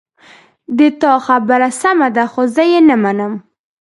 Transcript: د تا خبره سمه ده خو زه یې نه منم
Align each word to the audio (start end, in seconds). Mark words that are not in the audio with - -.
د 0.77 0.79
تا 1.01 1.13
خبره 1.25 1.69
سمه 1.81 2.07
ده 2.15 2.25
خو 2.31 2.41
زه 2.55 2.63
یې 2.71 2.79
نه 2.89 2.95
منم 3.03 3.33